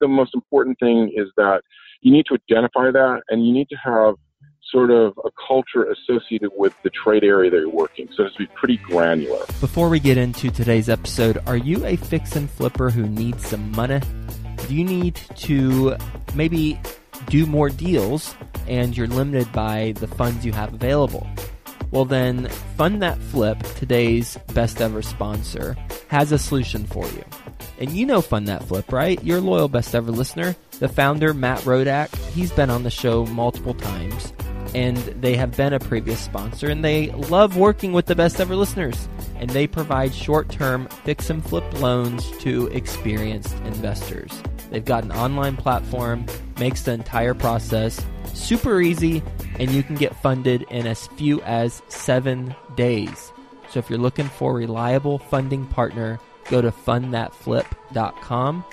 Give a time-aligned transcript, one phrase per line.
[0.00, 1.62] the most important thing is that
[2.00, 4.14] you need to identify that and you need to have
[4.70, 8.08] sort of a culture associated with the trade area that you're working.
[8.14, 9.44] So it has to be pretty granular.
[9.60, 13.70] Before we get into today's episode, are you a fix and flipper who needs some
[13.72, 14.00] money?
[14.68, 15.96] Do you need to
[16.34, 16.80] maybe
[17.28, 18.34] do more deals
[18.66, 21.26] and you're limited by the funds you have available?
[21.92, 25.76] Well, then Fund That Flip, today's best ever sponsor,
[26.08, 27.24] has a solution for you.
[27.78, 29.22] And you know Fund That Flip, right?
[29.22, 30.56] You're loyal best ever listener.
[30.78, 34.32] The founder, Matt Rodak, he's been on the show multiple times
[34.74, 38.54] and they have been a previous sponsor and they love working with the best ever
[38.54, 44.42] listeners and they provide short-term fix and flip loans to experienced investors.
[44.70, 46.26] They've got an online platform,
[46.58, 49.22] makes the entire process super easy,
[49.58, 53.32] and you can get funded in as few as seven days.
[53.70, 58.64] So if you're looking for a reliable funding partner, go to fundthatflip.com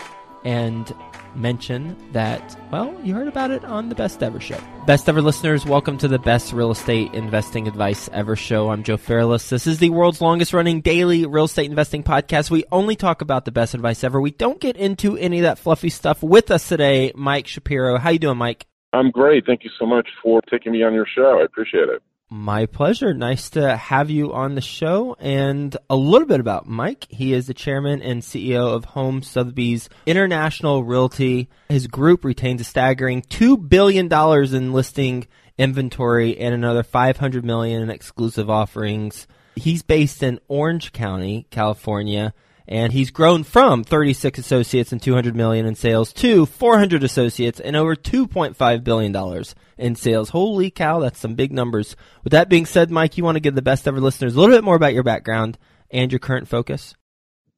[0.45, 0.95] and
[1.35, 4.59] mention that, well, you heard about it on the Best Ever Show.
[4.85, 8.69] Best Ever listeners, welcome to the Best Real Estate Investing Advice Ever Show.
[8.69, 9.49] I'm Joe Fairless.
[9.49, 12.51] This is the world's longest running daily real estate investing podcast.
[12.51, 14.21] We only talk about the best advice ever.
[14.21, 16.21] We don't get into any of that fluffy stuff.
[16.21, 17.97] With us today, Mike Shapiro.
[17.97, 18.65] How you doing, Mike?
[18.91, 19.45] I'm great.
[19.45, 21.39] Thank you so much for taking me on your show.
[21.41, 22.03] I appreciate it.
[22.35, 23.13] My pleasure.
[23.13, 25.15] Nice to have you on the show.
[25.19, 27.05] And a little bit about Mike.
[27.07, 31.47] He is the chairman and CEO of HOM Sotheby's International Realty.
[31.69, 35.27] His group retains a staggering $2 billion in listing
[35.59, 39.27] inventory and another 500 million in exclusive offerings.
[39.55, 42.33] He's based in Orange County, California,
[42.67, 47.75] and he's grown from 36 associates and 200 million in sales to 400 associates and
[47.75, 50.29] over 2.5 billion dollars in sales.
[50.29, 51.95] Holy cow, that's some big numbers.
[52.23, 54.55] With that being said, Mike, you want to give the best ever listeners a little
[54.55, 55.57] bit more about your background
[55.91, 56.95] and your current focus?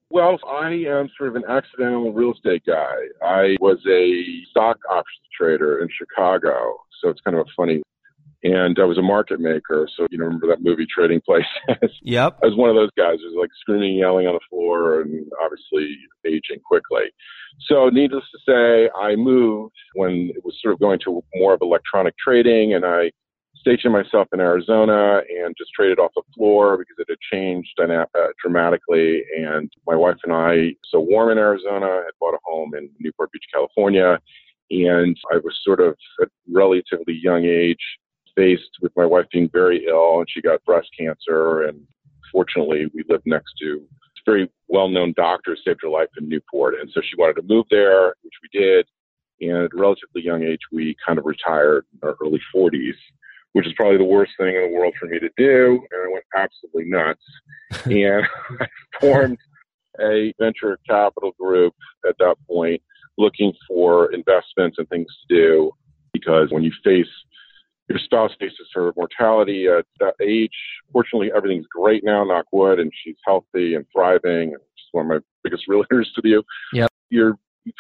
[0.10, 2.94] Well, I am sort of an accidental real estate guy.
[3.22, 7.82] I was a stock options trader in Chicago, so it's kind of a funny
[8.46, 9.90] and I was a market maker.
[9.98, 11.50] So, you know, remember that movie Trading Places?
[12.02, 12.40] Yep.
[12.44, 15.26] I was one of those guys who was like screaming, yelling on the floor and
[15.44, 17.06] obviously aging quickly.
[17.68, 21.62] So, needless to say, I moved when it was sort of going to more of
[21.62, 23.12] electronic trading and I
[23.58, 28.06] stationed myself in Arizona and just traded off the floor because it had changed uh,
[28.40, 29.24] dramatically.
[29.36, 33.32] And my wife and I, so warm in Arizona, had bought a home in Newport
[33.32, 34.20] Beach, California.
[34.70, 37.80] And I was sort of at relatively young age
[38.36, 41.64] faced with my wife being very ill and she got breast cancer.
[41.64, 41.82] And
[42.32, 46.76] fortunately, we lived next to a very well known doctor saved her life in Newport.
[46.80, 48.88] And so she wanted to move there, which we did.
[49.42, 52.96] And at a relatively young age, we kind of retired in our early 40s,
[53.54, 55.82] which is probably the worst thing in the world for me to do.
[55.92, 57.24] And I went absolutely nuts.
[57.86, 58.26] and
[58.62, 58.68] I
[59.00, 59.38] formed
[60.00, 61.74] a venture capital group
[62.08, 62.82] at that point
[63.18, 65.72] looking for investments and things to do
[66.12, 67.08] because when you face
[67.88, 70.56] your spouse faces her mortality at that age.
[70.92, 74.54] Fortunately, everything's great now, knock wood, and she's healthy and thriving.
[74.54, 76.44] And she's one of my biggest realtors to you.
[76.74, 76.90] Yep.
[77.10, 77.38] Your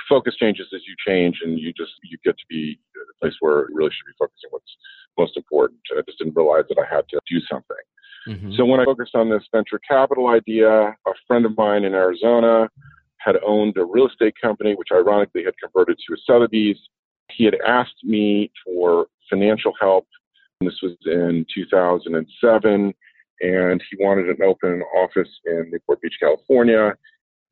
[0.07, 3.69] focus changes as you change, and you just you get to be a place where
[3.69, 4.77] you really should be focusing what's
[5.17, 5.79] most important.
[5.91, 7.77] I just didn't realize that I had to do something.
[8.27, 8.53] Mm-hmm.
[8.55, 12.67] So when I focused on this venture capital idea, a friend of mine in Arizona
[13.17, 16.77] had owned a real estate company, which ironically had converted to a Sotheby's.
[17.31, 20.07] He had asked me for financial help.
[20.61, 22.93] This was in 2007,
[23.41, 26.93] and he wanted an open office in Newport Beach, California.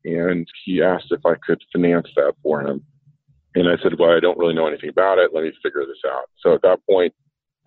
[0.04, 2.84] And he asked if I could finance that for him.
[3.54, 5.30] And I said, Well, I don't really know anything about it.
[5.32, 6.28] Let me figure this out.
[6.40, 7.14] So at that point,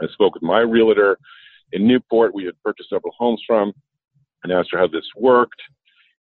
[0.02, 1.18] I spoke with my realtor
[1.72, 2.34] in Newport.
[2.36, 3.74] We had purchased several homes from
[4.44, 5.62] and asked her how this worked.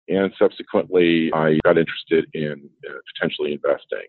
[0.08, 4.06] And subsequently, I got interested in uh, potentially investing.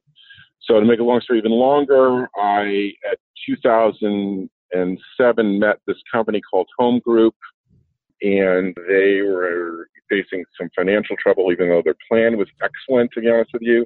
[0.62, 6.68] So to make a long story even longer, I at 2007 met this company called
[6.78, 7.36] HOM Group,
[8.22, 13.12] and they were facing some financial trouble, even though their plan was excellent.
[13.14, 13.86] To be honest with you,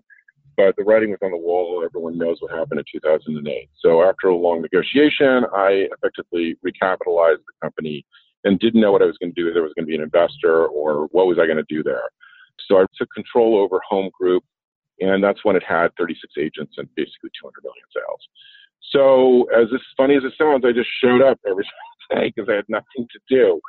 [0.58, 1.84] but the writing was on the wall.
[1.84, 3.70] Everyone knows what happened in 2008.
[3.80, 8.06] So after a long negotiation, I effectively recapitalized the company
[8.44, 9.48] and didn't know what I was going to do.
[9.48, 11.84] Whether I was going to be an investor or what was I going to do
[11.84, 12.04] there.
[12.68, 14.44] So I took control over HOM Group
[15.00, 18.22] and that's when it had 36 agents and basically 200 million sales.
[18.90, 21.64] So, as funny as it sounds, I just showed up every
[22.12, 23.62] day because I had nothing to do,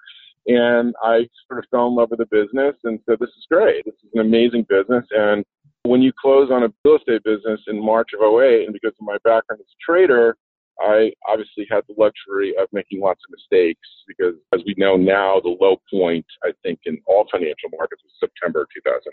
[0.47, 3.85] and I sort of fell in love with the business and said, "This is great.
[3.85, 5.45] This is an amazing business." And
[5.85, 9.07] when you close on a real estate business in March of 08, and because of
[9.07, 10.37] my background as a trader,
[10.81, 15.41] I obviously had the luxury of making lots of mistakes because, as we know now,
[15.41, 19.13] the low point, I think, in all financial markets was September 2008.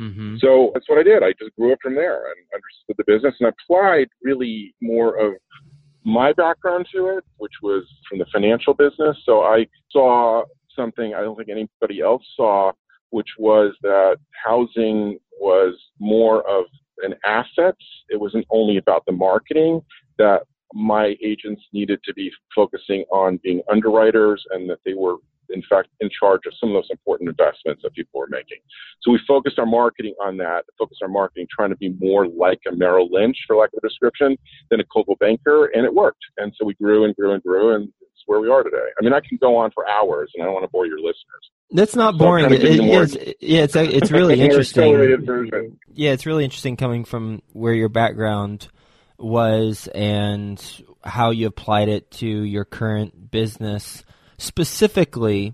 [0.00, 0.36] Mm-hmm.
[0.40, 1.22] So that's what I did.
[1.22, 5.34] I just grew up from there and understood the business and applied really more of
[6.04, 9.16] my background to it, which was from the financial business.
[9.24, 10.44] So I saw
[10.74, 12.72] something I don't think anybody else saw,
[13.10, 16.64] which was that housing was more of
[17.02, 17.76] an asset.
[18.08, 19.82] It wasn't only about the marketing,
[20.18, 20.42] that
[20.72, 25.16] my agents needed to be focusing on being underwriters and that they were
[25.52, 28.58] in fact in charge of some of those important investments that people were making.
[29.02, 32.60] So we focused our marketing on that, focused our marketing trying to be more like
[32.70, 34.36] a Merrill Lynch, for lack of a description,
[34.70, 36.22] than a Coldwell Banker, and it worked.
[36.38, 38.76] And so we grew and grew and grew, and it's where we are today.
[38.98, 40.98] I mean, I can go on for hours, and I don't want to bore your
[40.98, 41.50] listeners.
[41.72, 42.46] That's not boring.
[42.46, 45.78] It, it, it's, yeah, it's it's really interesting.
[45.94, 48.68] Yeah, it's really interesting coming from where your background
[49.18, 50.62] was and
[51.04, 54.04] how you applied it to your current business.
[54.40, 55.52] Specifically,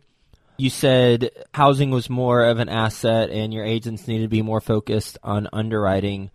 [0.59, 4.61] you said housing was more of an asset and your agents need to be more
[4.61, 6.31] focused on underwriting.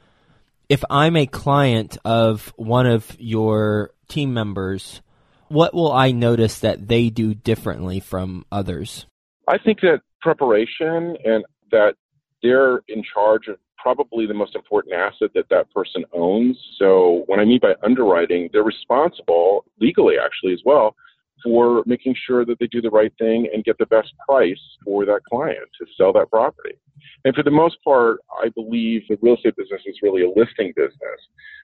[0.67, 5.01] If I'm a client of one of your team members,
[5.47, 9.05] what will I notice that they do differently from others?
[9.47, 11.93] I think that preparation and that
[12.43, 16.57] they're in charge of probably the most important asset that that person owns.
[16.77, 20.97] So when I mean by underwriting, they're responsible legally actually as well
[21.43, 25.05] for making sure that they do the right thing and get the best price for
[25.05, 26.75] that client to sell that property.
[27.25, 30.73] And for the most part, I believe the real estate business is really a listing
[30.75, 31.19] business.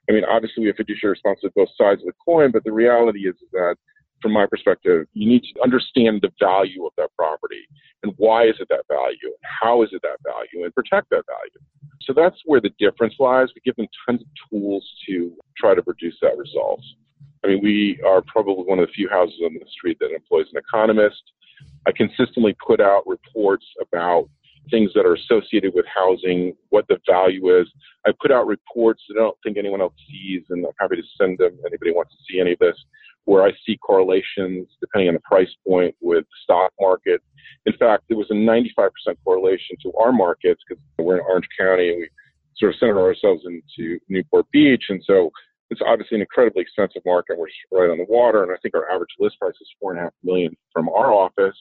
[0.09, 3.27] I mean, obviously we have fiduciary responsibility both sides of the coin, but the reality
[3.27, 3.75] is that
[4.21, 7.67] from my perspective, you need to understand the value of that property
[8.03, 11.23] and why is it that value and how is it that value and protect that
[11.27, 11.67] value.
[12.01, 13.49] So that's where the difference lies.
[13.53, 16.81] We give them tons of tools to try to produce that result.
[17.43, 20.47] I mean, we are probably one of the few houses on the street that employs
[20.53, 21.21] an economist.
[21.87, 24.29] I consistently put out reports about
[24.69, 27.67] things that are associated with housing, what the value is.
[28.05, 31.03] I put out reports that I don't think anyone else sees, and I'm happy to
[31.17, 31.57] send them.
[31.65, 32.75] Anybody wants to see any of this,
[33.25, 37.21] where I see correlations depending on the price point with the stock market.
[37.65, 38.89] In fact, there was a 95%
[39.23, 42.09] correlation to our markets because we're in Orange County and we
[42.57, 45.31] sort of center ourselves into Newport Beach, and so
[45.69, 47.37] it's obviously an incredibly expensive market.
[47.37, 49.99] We're right on the water, and I think our average list price is four and
[49.99, 51.57] a half million from our office.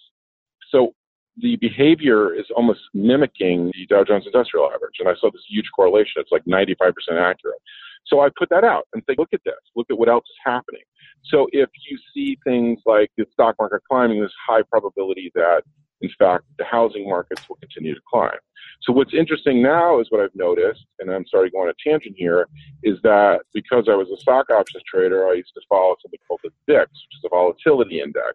[0.71, 0.95] So
[1.39, 4.95] the behavior is almost mimicking the Dow Jones Industrial Average.
[5.01, 6.15] And I saw this huge correlation.
[6.17, 7.61] It's like 95% accurate.
[8.07, 9.55] So I put that out and say, look at this.
[9.75, 10.83] Look at what else is happening.
[11.25, 15.63] So if you see things like the stock market climbing, there's high probability that,
[16.01, 18.39] in fact, the housing markets will continue to climb.
[18.83, 21.75] So what's interesting now is what I've noticed, and I'm sorry to go on a
[21.83, 22.47] tangent here,
[22.83, 26.41] is that because I was a stock options trader, I used to follow something called
[26.45, 28.35] the VIX, which is a volatility index.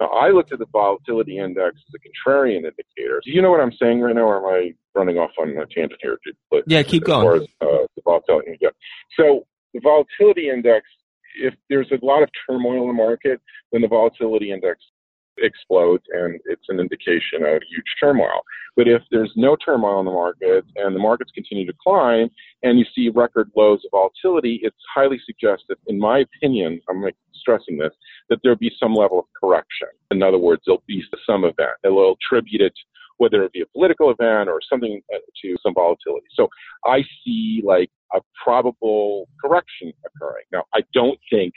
[0.00, 3.20] Now I looked at the volatility index as a contrarian indicator.
[3.24, 5.66] Do you know what I'm saying right now, or am I running off on a
[5.66, 6.18] tangent here?
[6.50, 7.42] But yeah, keep going.
[7.42, 8.70] As, uh, the volatility, yeah.
[9.18, 10.86] So the volatility index,
[11.40, 13.40] if there's a lot of turmoil in the market,
[13.72, 14.80] then the volatility index
[15.38, 18.42] explodes and it's an indication of huge turmoil.
[18.76, 22.28] But if there's no turmoil in the market and the markets continue to climb
[22.62, 27.78] and you see record lows of volatility, it's highly suggestive, in my opinion, I'm stressing
[27.78, 27.92] this,
[28.30, 29.88] that there'll be some level of correction.
[30.10, 31.76] In other words, there'll be some event.
[31.84, 32.74] It will attribute it
[33.18, 36.26] whether it be a political event or something uh, to some volatility.
[36.34, 36.48] So
[36.84, 40.44] I see like a probable correction occurring.
[40.52, 41.54] Now, I don't think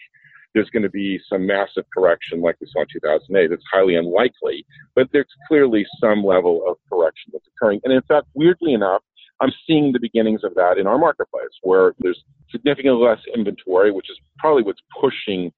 [0.56, 3.52] there's going to be some massive correction like we saw in 2008.
[3.52, 7.82] It's highly unlikely, but there's clearly some level of correction that's occurring.
[7.84, 9.04] And in fact, weirdly enough,
[9.42, 14.10] I'm seeing the beginnings of that in our marketplace where there's significantly less inventory, which
[14.10, 15.52] is probably what's pushing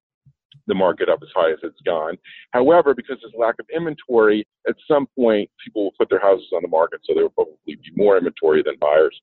[0.66, 2.18] the market up as high as it's gone.
[2.52, 6.64] However, because there's lack of inventory, at some point people will put their houses on
[6.64, 9.18] the market, so there will probably be more inventory than buyers,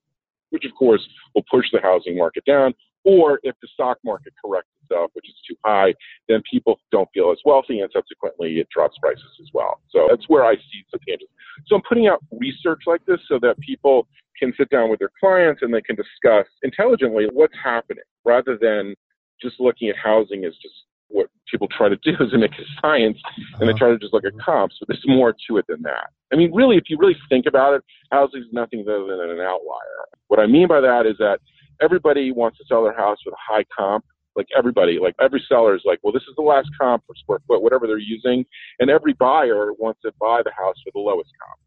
[0.51, 1.05] which of course
[1.35, 2.73] will push the housing market down.
[3.05, 5.93] Or if the stock market corrects itself, which is too high,
[6.27, 9.79] then people don't feel as wealthy and subsequently it drops prices as well.
[9.89, 11.27] So that's where I see some changes.
[11.67, 14.07] So I'm putting out research like this so that people
[14.39, 18.95] can sit down with their clients and they can discuss intelligently what's happening rather than
[19.41, 20.75] just looking at housing as just
[21.09, 23.17] what people try to do is they make a science
[23.59, 23.77] and they uh-huh.
[23.77, 26.09] try to just look at comps, but there's more to it than that.
[26.33, 29.39] I mean, really, if you really think about it, housing is nothing other than an
[29.39, 30.05] outlier.
[30.27, 31.39] What I mean by that is that
[31.81, 34.05] everybody wants to sell their house with a high comp.
[34.35, 37.39] Like everybody, like every seller is like, well, this is the last comp per square
[37.47, 38.43] foot, whatever they're using,
[38.79, 41.57] and every buyer wants to buy the house for the lowest comp.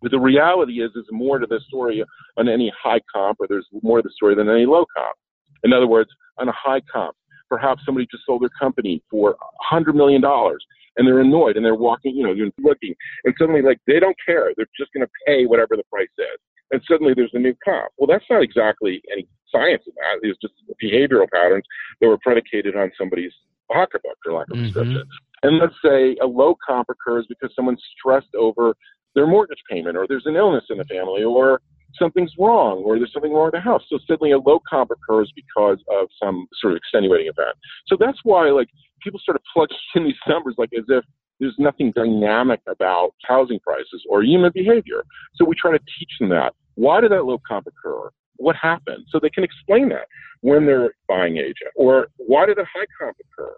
[0.00, 2.02] But the reality is, there's more to the story
[2.38, 5.16] on any high comp, or there's more to the story than any low comp.
[5.64, 7.14] In other words, on a high comp,
[7.50, 10.64] perhaps somebody just sold their company for a hundred million dollars,
[10.96, 12.94] and they're annoyed, and they're walking, you know, they're looking,
[13.24, 14.52] and suddenly, like, they don't care.
[14.56, 16.40] They're just going to pay whatever the price is
[16.74, 17.92] and suddenly there's a new comp.
[17.96, 20.28] Well, that's not exactly any science in that.
[20.28, 21.64] It's just behavioral patterns
[22.00, 23.32] that were predicated on somebody's
[23.72, 24.64] pocketbook, for lack of mm-hmm.
[24.66, 25.04] description.
[25.44, 28.74] And let's say a low comp occurs because someone's stressed over
[29.14, 31.60] their mortgage payment, or there's an illness in the family, or
[31.96, 33.82] something's wrong, or there's something wrong with the house.
[33.88, 37.56] So suddenly a low comp occurs because of some sort of extenuating event.
[37.86, 38.68] So that's why like
[39.02, 41.04] people sort of plug in these numbers like as if
[41.40, 45.04] there's nothing dynamic about housing prices or human behavior.
[45.34, 46.54] So we try to teach them that.
[46.74, 48.10] Why did that low comp occur?
[48.36, 49.06] What happened?
[49.10, 50.06] So they can explain that
[50.40, 51.72] when they're buying agent.
[51.76, 53.54] Or why did a high comp occur?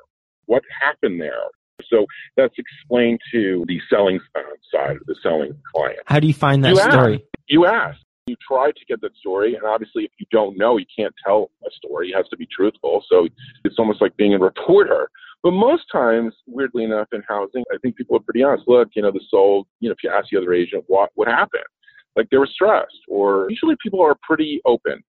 [0.46, 1.32] What happened there?
[1.90, 2.06] So
[2.37, 6.00] that's explained to the selling um, side, of the selling client.
[6.06, 7.14] How do you find that you story?
[7.14, 7.99] Ask, you ask.
[8.26, 11.49] You try to get that story, and obviously, if you don't know, you can't tell
[11.64, 12.11] a story.
[12.11, 13.04] It has to be truthful.
[13.08, 13.28] So
[13.62, 15.08] it's almost like being a reporter.
[15.44, 18.64] But most times, weirdly enough, in housing, I think people are pretty honest.
[18.66, 19.68] Look, you know, the sold.
[19.78, 21.62] You know, if you ask the other agent what what happened,
[22.16, 25.02] like they were stressed, or usually people are pretty open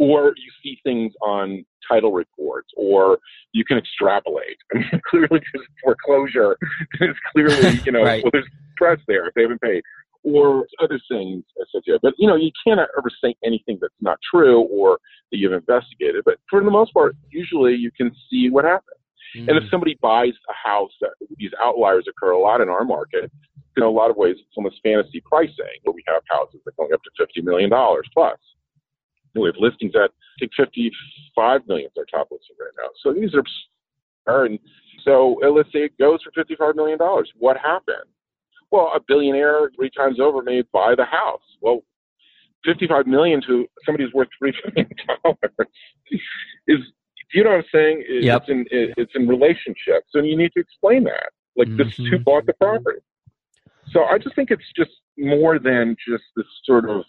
[0.00, 3.18] or you see things on title reports, or
[3.52, 4.56] you can extrapolate.
[4.74, 6.56] I mean, clearly there's foreclosure.
[6.98, 8.24] There's clearly, you know, right.
[8.24, 9.82] well, there's stress there if they haven't paid,
[10.24, 11.98] or other things, etc.
[12.02, 14.98] But you know, you cannot ever say anything that's not true or
[15.30, 16.22] that you've investigated.
[16.24, 18.99] But for the most part, usually you can see what happened.
[19.36, 19.48] Mm.
[19.48, 19.70] And if mm.
[19.70, 23.30] somebody buys a house, that these outliers occur a lot in our market.
[23.76, 26.76] In a lot of ways, it's almost fantasy pricing, where we have houses that are
[26.76, 28.38] going up to fifty million dollars plus
[29.34, 32.88] we have listings at I think 55 million is our top listing right now.
[33.02, 34.58] So these are, and
[35.04, 37.30] so uh, let's say it goes for 55 million dollars.
[37.38, 38.08] What happened?
[38.70, 41.42] Well, a billionaire three times over may buy the house.
[41.60, 41.80] Well,
[42.64, 44.90] 55 million to somebody who's worth three million
[45.22, 45.70] dollars
[46.68, 46.78] is.
[47.32, 48.04] You know what I'm saying?
[48.08, 48.42] yep.
[48.42, 51.30] It's in it's in relationships, and you need to explain that.
[51.56, 51.76] Like mm-hmm.
[51.78, 53.00] this is who bought the property.
[53.92, 57.04] So I just think it's just more than just this sort of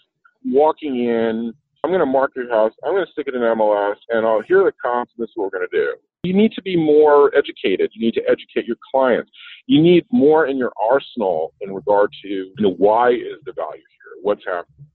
[0.46, 2.74] walking in, I'm going to mark your house.
[2.86, 5.34] I'm going to stick it in MLS, and I'll hear the comps, and this is
[5.36, 5.94] what we're going to do.
[6.24, 7.92] You need to be more educated.
[7.94, 9.32] You need to educate your clients.
[9.66, 13.78] You need more in your arsenal in regard to you know, why is the value
[13.78, 14.22] here?
[14.22, 14.86] What's happening?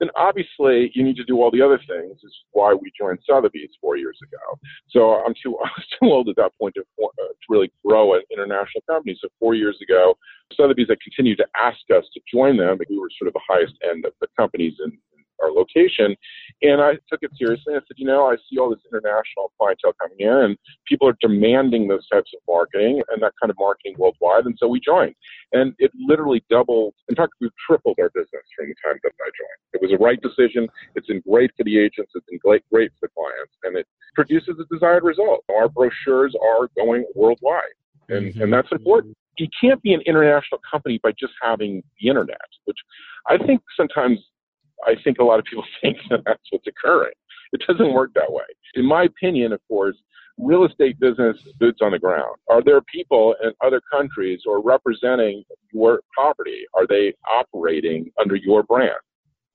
[0.00, 2.18] Then obviously you need to do all the other things.
[2.24, 4.58] Is why we joined Sotheby's four years ago.
[4.88, 8.14] So I'm too, I was too old at that point to, uh, to really grow
[8.14, 9.16] an international company.
[9.20, 10.16] So four years ago,
[10.54, 12.78] Sotheby's had continued to ask us to join them.
[12.88, 14.98] We were sort of the highest end of the companies in,
[15.42, 16.16] our location.
[16.62, 17.74] And I took it seriously.
[17.74, 20.56] I said, you know, I see all this international clientele coming in, and
[20.86, 24.46] people are demanding those types of marketing and that kind of marketing worldwide.
[24.46, 25.14] And so we joined.
[25.52, 26.94] And it literally doubled.
[27.08, 29.60] In fact, we've tripled our business from the time that I joined.
[29.74, 30.68] It was a right decision.
[30.94, 32.12] It's been great for the agents.
[32.14, 33.54] It's been great, great for the clients.
[33.64, 35.44] And it produces the desired result.
[35.50, 37.62] Our brochures are going worldwide.
[38.08, 38.42] And, mm-hmm.
[38.42, 39.16] and that's important.
[39.38, 42.76] You can't be an international company by just having the internet, which
[43.26, 44.18] I think sometimes
[44.86, 47.12] I think a lot of people think that that's what's occurring.
[47.52, 48.44] It doesn't work that way.
[48.74, 49.96] In my opinion, of course,
[50.38, 52.36] real estate business boots on the ground.
[52.48, 56.64] Are there people in other countries or representing your property?
[56.74, 59.00] Are they operating under your brand?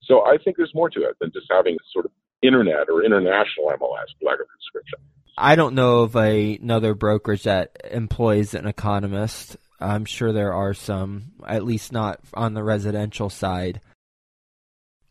[0.02, 3.66] So I think there's more to it than just having sort of internet or international
[3.80, 4.98] MLS, lack of description.
[5.38, 9.56] I don't know of a, another brokerage that employs an economist.
[9.80, 13.80] I'm sure there are some, at least not on the residential side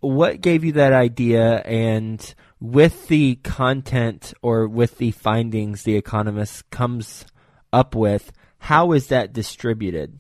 [0.05, 6.69] what gave you that idea and with the content or with the findings the economist
[6.69, 7.25] comes
[7.74, 10.17] up with how is that distributed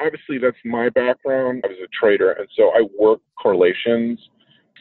[0.00, 4.18] obviously that's my background i was a trader and so i work correlations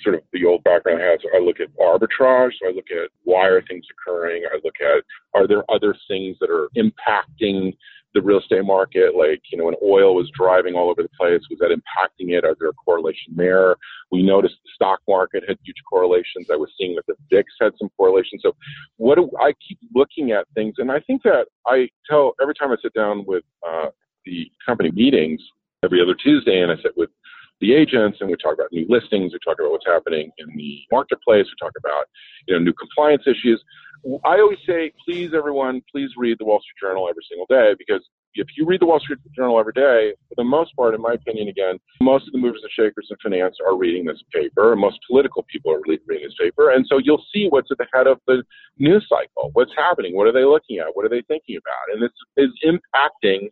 [0.03, 1.17] sort of the old background I.
[1.21, 2.51] So I look at arbitrage.
[2.61, 4.43] So I look at why are things occurring.
[4.51, 5.03] I look at
[5.33, 7.75] are there other things that are impacting
[8.13, 11.41] the real estate market, like, you know, when oil was driving all over the place,
[11.49, 12.45] was that impacting it?
[12.45, 13.75] Are there a correlation there?
[14.11, 16.47] We noticed the stock market had huge correlations.
[16.51, 18.39] I was seeing that the VIX had some correlation.
[18.41, 18.55] So
[18.97, 20.75] what do I keep looking at things?
[20.77, 23.87] And I think that I tell every time I sit down with uh,
[24.25, 25.41] the company meetings
[25.83, 27.09] every other Tuesday and I sit with
[27.61, 30.81] the agents and we talk about new listings, we talk about what's happening in the
[30.91, 32.05] marketplace, we talk about,
[32.47, 33.63] you know, new compliance issues.
[34.25, 38.03] I always say, please, everyone, please read the Wall Street Journal every single day because
[38.35, 41.13] if you read the Wall Street Journal every day, for the most part, in my
[41.13, 44.73] opinion, again, most of the movers and shakers in finance are reading this paper.
[44.73, 46.71] and Most political people are reading this paper.
[46.71, 48.43] And so you'll see what's at the head of the
[48.77, 49.51] news cycle.
[49.53, 50.15] What's happening?
[50.15, 50.87] What are they looking at?
[50.93, 51.93] What are they thinking about?
[51.93, 53.49] And this is impacting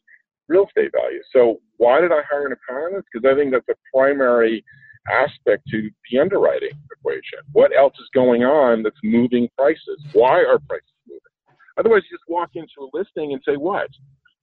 [0.50, 1.26] real estate values.
[1.32, 3.08] So why did I hire an economist?
[3.12, 4.66] Because I think that's a primary
[5.10, 7.40] aspect to the underwriting equation.
[7.54, 10.02] What else is going on that's moving prices?
[10.14, 11.22] Why are prices moving?
[11.78, 13.88] Otherwise, you just walk into a listing and say, what?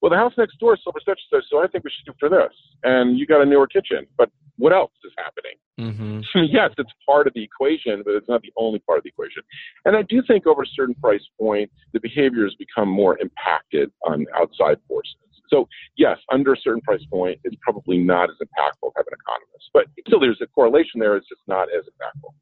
[0.01, 2.05] well, the house next door sold for such and such, so I think we should
[2.05, 2.53] do for this.
[2.83, 5.57] And you got a newer kitchen, but what else is happening?
[5.79, 6.45] Mm-hmm.
[6.53, 9.43] yes, it's part of the equation, but it's not the only part of the equation.
[9.85, 14.25] And I do think over a certain price point, the behaviors become more impacted on
[14.35, 15.15] outside forces.
[15.49, 19.17] So yes, under a certain price point, it's probably not as impactful to have an
[19.19, 19.69] economist.
[19.73, 21.15] But still, there's a correlation there.
[21.15, 22.33] It's just not as impactful.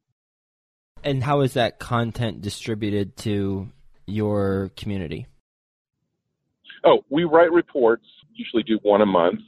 [1.04, 3.68] And how is that content distributed to
[4.06, 5.26] your community?
[6.84, 9.40] Oh, we write reports, usually do one a month,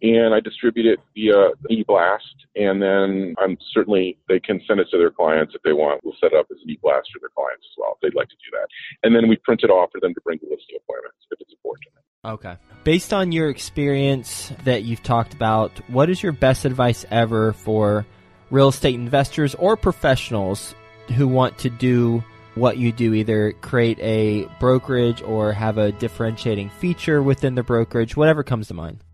[0.00, 4.98] and I distribute it via e-blast, and then I'm certainly they can send it to
[4.98, 6.00] their clients if they want.
[6.02, 8.28] We'll set it up as an e-blast for their clients as well if they'd like
[8.28, 8.68] to do that,
[9.02, 11.52] and then we print it off for them to bring to listing appointments if it's
[11.52, 11.92] important.
[12.24, 12.56] Okay.
[12.82, 18.06] Based on your experience that you've talked about, what is your best advice ever for
[18.50, 20.74] real estate investors or professionals
[21.16, 26.70] who want to do what you do, either create a brokerage or have a differentiating
[26.70, 29.04] feature within the brokerage, whatever comes to mind?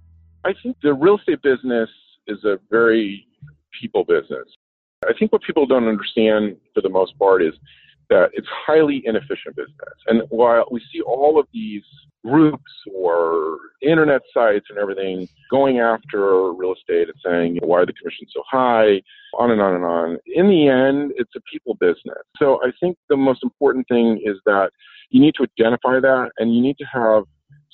[0.44, 1.90] I think the real estate business
[2.26, 3.26] is a very
[3.80, 4.48] people business.
[5.06, 7.52] I think what people don't understand for the most part is
[8.10, 9.94] that it's highly inefficient business.
[10.06, 11.82] And while we see all of these
[12.24, 17.92] groups or internet sites and everything going after real estate and saying, why are the
[17.92, 19.02] commissions so high?
[19.38, 20.18] On and on and on.
[20.26, 22.22] In the end, it's a people business.
[22.38, 24.70] So I think the most important thing is that
[25.10, 27.24] you need to identify that and you need to have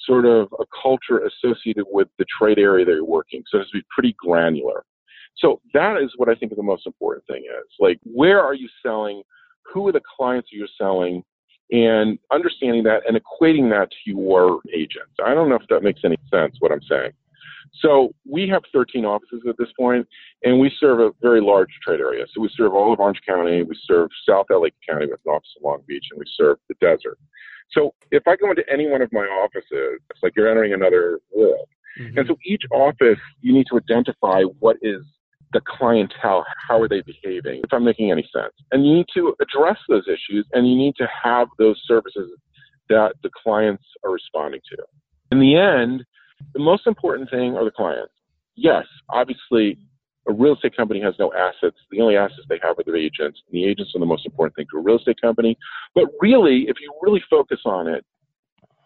[0.07, 3.43] sort of a culture associated with the trade area that you're working.
[3.49, 4.85] So it has to be pretty granular.
[5.37, 7.67] So that is what I think the most important thing is.
[7.79, 9.23] Like, where are you selling?
[9.73, 11.23] Who are the clients you're selling?
[11.73, 15.15] and understanding that and equating that to your agents.
[15.25, 17.13] I don't know if that makes any sense what I'm saying.
[17.81, 20.07] So we have 13 offices at this point,
[20.43, 22.27] and we serve a very large trade area.
[22.35, 25.51] So we serve all of Orange County, we serve South LA County with an office
[25.57, 27.19] in Long Beach, and we serve the desert.
[27.71, 31.21] So if I go into any one of my offices, it's like you're entering another
[31.33, 31.69] world.
[32.01, 32.19] Mm-hmm.
[32.19, 35.03] And so each office, you need to identify what is
[35.53, 38.53] the clientele, how are they behaving, if I'm making any sense.
[38.73, 42.31] And you need to address those issues and you need to have those services
[42.89, 44.83] that the clients are responding to.
[45.33, 46.05] In the end,
[46.55, 48.13] the most important thing are the clients.
[48.57, 49.79] Yes, obviously,
[50.29, 51.77] a real estate company has no assets.
[51.91, 54.57] The only assets they have are their agents, and the agents are the most important
[54.57, 55.57] thing to a real estate company.
[55.95, 58.05] But really, if you really focus on it,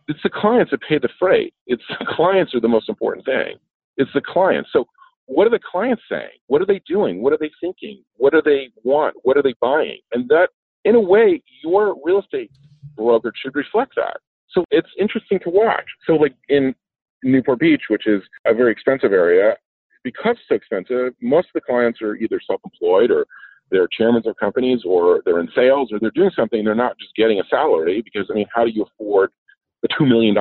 [0.07, 1.55] it's the clients that pay the freight.
[1.67, 3.57] It's the clients are the most important thing.
[3.97, 4.71] It's the clients.
[4.73, 4.87] So
[5.27, 6.39] what are the clients saying?
[6.49, 7.23] What are they doing?
[7.23, 8.03] What are they thinking?
[8.17, 9.17] What do they want?
[9.23, 9.99] What are they buying?
[10.13, 10.51] And that,
[10.85, 12.51] in a way, your real estate
[12.97, 14.19] broker should reflect that.
[14.51, 15.87] So it's interesting to watch.
[16.07, 16.75] So, like in
[17.23, 19.57] Newport Beach, which is a very expensive area,
[20.03, 23.27] because it's so expensive, most of the clients are either self employed or
[23.71, 26.65] they're chairmen of companies or they're in sales or they're doing something.
[26.65, 29.31] They're not just getting a salary because, I mean, how do you afford
[29.85, 30.37] a $2 million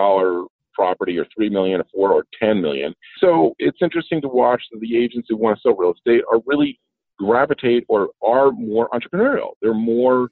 [0.74, 2.94] property or three million or four or ten million.
[3.20, 6.40] So it's interesting to watch that the agents who want to sell real estate are
[6.46, 6.80] really
[7.20, 9.52] gravitate or are more entrepreneurial.
[9.62, 10.30] They're more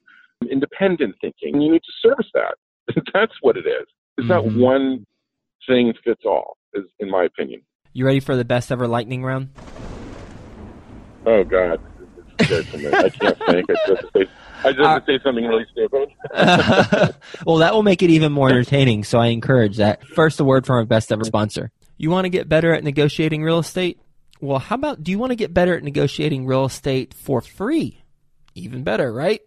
[0.50, 1.60] independent thinking.
[1.60, 2.56] You need to service that.
[3.14, 3.86] That's what it is.
[4.18, 4.58] It's mm-hmm.
[4.58, 5.06] not one
[5.68, 7.62] thing fits all, is in my opinion.
[7.92, 9.50] You ready for the best ever lightning round?
[11.24, 11.80] Oh God,
[12.40, 13.70] I can't think.
[13.70, 14.26] I just say
[14.64, 16.10] I just uh, say something really stupid.
[17.46, 19.04] well, that will make it even more entertaining.
[19.04, 20.06] So I encourage that.
[20.06, 21.70] First, a word from our best ever sponsor.
[21.96, 24.00] You want to get better at negotiating real estate?
[24.40, 28.02] Well, how about do you want to get better at negotiating real estate for free?
[28.54, 29.40] Even better, right?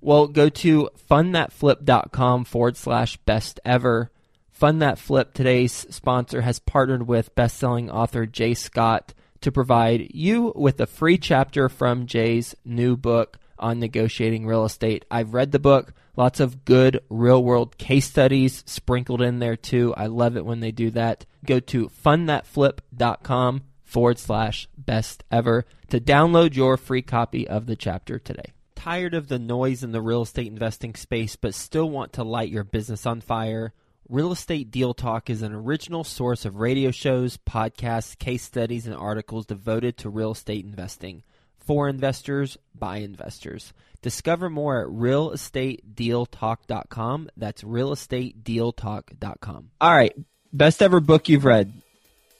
[0.00, 4.10] Well, go to fundthatflip.com forward slash best ever.
[4.50, 10.52] Fund That Flip, today's sponsor, has partnered with best-selling author Jay Scott to provide you
[10.54, 15.04] with a free chapter from Jay's new book, on negotiating real estate.
[15.10, 19.94] I've read the book, lots of good real world case studies sprinkled in there too.
[19.96, 21.24] I love it when they do that.
[21.46, 28.18] Go to fundthatflip.com forward slash best ever to download your free copy of the chapter
[28.18, 28.52] today.
[28.74, 32.50] Tired of the noise in the real estate investing space, but still want to light
[32.50, 33.72] your business on fire?
[34.08, 38.96] Real Estate Deal Talk is an original source of radio shows, podcasts, case studies, and
[38.96, 41.22] articles devoted to real estate investing
[41.64, 43.72] for investors by investors.
[44.02, 47.30] Discover more at realestatedealtalk.com.
[47.36, 49.70] That's realestatedealtalk.com.
[49.80, 50.14] All right,
[50.52, 51.72] best ever book you've read?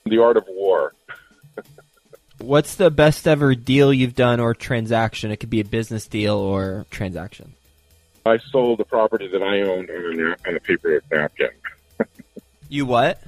[0.05, 0.95] The Art of War.
[2.39, 5.31] What's the best ever deal you've done or transaction?
[5.31, 7.55] It could be a business deal or transaction.
[8.27, 11.51] I sold the property that I owned on a, on a paper napkin.
[12.69, 13.23] you what?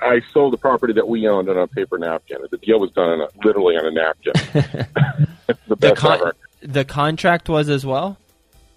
[0.00, 2.38] I sold the property that we owned on a paper napkin.
[2.50, 4.32] The deal was done on a, literally on a napkin.
[5.68, 6.36] the best the con- ever.
[6.62, 8.18] The contract was as well.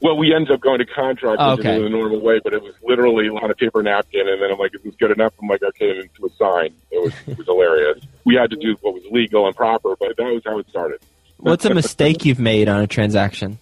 [0.02, 1.74] Well, we ended up going to contract Oh, okay.
[1.74, 1.84] okay.
[1.84, 4.74] the normal way, but it was literally on a paper napkin, and then I'm like,
[4.74, 6.74] "Is this good enough?" I'm like, "Okay," and into a sign.
[6.90, 8.00] It was it was hilarious.
[8.24, 11.02] We had to do what was legal and proper, but that was how it started.
[11.38, 13.60] What's a mistake you've made on a transaction?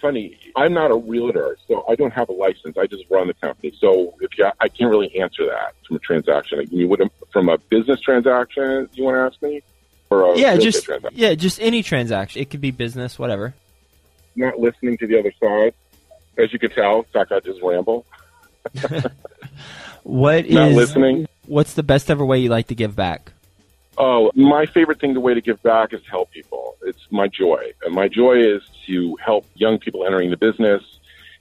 [0.00, 0.38] Is funny.
[0.56, 2.76] I'm not a realtor, so I don't have a license.
[2.78, 3.72] I just run the company.
[3.80, 6.64] So if you, I can't really answer that from a transaction.
[6.70, 8.88] You would from a business transaction.
[8.94, 9.62] You want to ask me?
[10.10, 11.18] Or a Yeah, just transaction?
[11.20, 12.40] yeah, just any transaction.
[12.42, 13.54] It could be business, whatever.
[14.36, 15.74] not listening to the other side.
[16.38, 18.06] As you can tell, in fact, I just ramble.
[20.02, 21.28] What is Not listening.
[21.46, 23.32] What's the best ever way you like to give back?
[23.98, 26.69] Oh, my favorite thing, the way to give back is to help people.
[26.82, 27.72] It's my joy.
[27.84, 30.82] And my joy is to help young people entering the business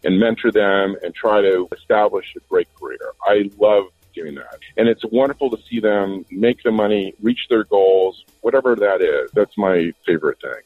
[0.04, 2.99] and mentor them and try to establish a great career.
[3.23, 4.60] I love doing that.
[4.78, 9.32] And it's wonderful to see them make the money, reach their goals, whatever that is.
[9.34, 10.62] That's my favorite thing.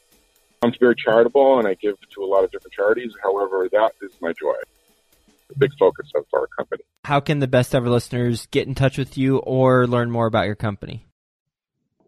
[0.63, 3.12] I'm very charitable and I give to a lot of different charities.
[3.21, 4.55] However, that is my joy.
[5.49, 6.83] The big focus of our company.
[7.03, 10.45] How can the best ever listeners get in touch with you or learn more about
[10.45, 11.05] your company?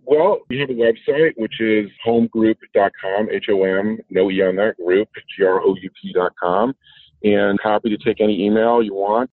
[0.08, 6.76] Well, we have a website, which is homgroup.com, H-O-M, no E on that, group, G-R-O-U-P.com.
[7.24, 9.32] And happy to take any email you want,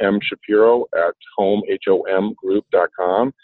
[0.00, 0.18] M.
[0.22, 3.34] Shapiro at home, H-O-M, group.com.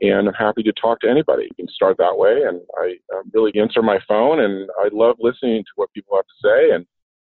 [0.00, 1.44] And I'm happy to talk to anybody.
[1.44, 2.42] You can start that way.
[2.46, 6.24] And I uh, really answer my phone, and I love listening to what people have
[6.24, 6.74] to say.
[6.74, 6.86] And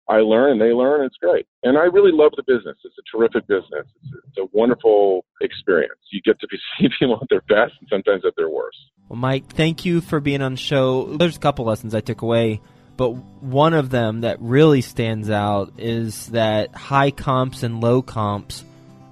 [0.09, 1.05] I learn and they learn.
[1.05, 1.47] It's great.
[1.63, 2.77] And I really love the business.
[2.85, 3.87] It's a terrific business.
[4.03, 5.99] It's, it's a wonderful experience.
[6.11, 8.79] You get to see people at their best and sometimes at their worst.
[9.09, 11.17] Well, Mike, thank you for being on the show.
[11.17, 12.61] There's a couple lessons I took away,
[12.97, 18.65] but one of them that really stands out is that high comps and low comps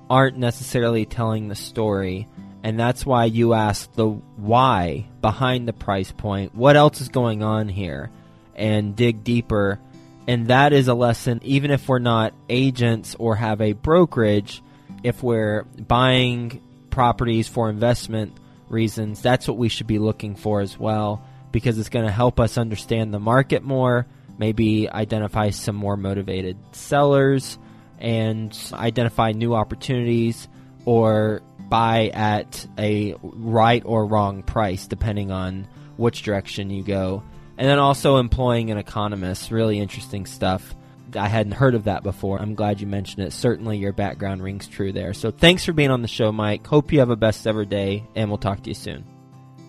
[0.09, 2.28] aren't necessarily telling the story.
[2.62, 6.54] And that's why you ask the why behind the price point.
[6.54, 8.11] What else is going on here?
[8.54, 9.80] And dig deeper.
[10.26, 14.62] And that is a lesson, even if we're not agents or have a brokerage,
[15.02, 18.32] if we're buying properties for investment
[18.68, 22.40] reasons, that's what we should be looking for as well, because it's going to help
[22.40, 24.06] us understand the market more,
[24.38, 27.58] maybe identify some more motivated sellers,
[27.98, 30.48] and identify new opportunities
[30.87, 37.22] or buy at a right or wrong price, depending on which direction you go.
[37.56, 40.74] And then also employing an economist, really interesting stuff.
[41.16, 42.40] I hadn't heard of that before.
[42.40, 43.32] I'm glad you mentioned it.
[43.32, 45.14] Certainly your background rings true there.
[45.14, 46.66] So thanks for being on the show, Mike.
[46.66, 49.04] Hope you have a best ever day, and we'll talk to you soon.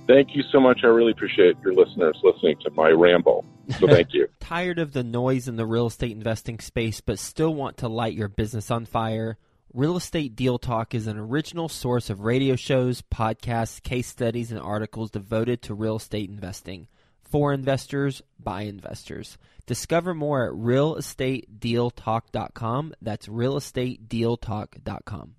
[0.07, 0.81] Thank you so much.
[0.83, 3.45] I really appreciate your listeners listening to my ramble.
[3.79, 4.27] So thank you.
[4.39, 8.13] Tired of the noise in the real estate investing space, but still want to light
[8.13, 9.37] your business on fire?
[9.73, 14.61] Real Estate Deal Talk is an original source of radio shows, podcasts, case studies, and
[14.61, 16.87] articles devoted to real estate investing.
[17.35, 19.37] For investors, by investors.
[19.65, 22.93] Discover more at realestatedealtalk.com.
[23.01, 25.33] That's realestatedealtalk.com.